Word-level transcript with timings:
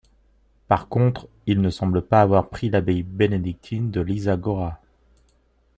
Par 0.67 0.87
contre, 0.87 1.29
ils 1.45 1.61
ne 1.61 1.69
semblent 1.69 2.01
pas 2.01 2.21
avoir 2.23 2.49
pris 2.49 2.71
l'abbaye 2.71 3.03
bénédictine 3.03 3.91
de 3.91 4.01
Lysa 4.01 4.35
Góra. 4.35 4.79